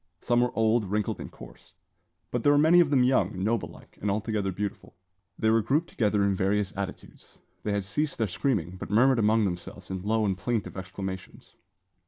[0.19, 1.73] Some were old, wrinkled, and coarse;
[2.31, 4.95] but there were many of them young, noble like, and altogether beautiful.
[5.37, 7.37] They were grouped together in various attitudes.
[7.61, 11.53] They had ceased their screaming, but murmured among themselves in low and plaintive exclamations.